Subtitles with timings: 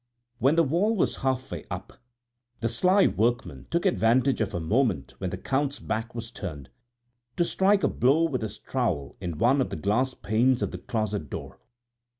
[0.39, 1.93] When the wall was about half way up,
[2.59, 6.71] the sly workman took advantage of a moment when the Count's back was turned,
[7.37, 10.79] to strike a blow with his trowel in one of the glass panes of the
[10.79, 11.59] closet door.